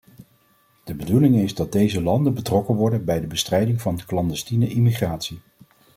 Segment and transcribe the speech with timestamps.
[0.83, 5.39] De bedoeling is dat deze landen betrokken worden bij de bestrijding van clandestiene immigratie.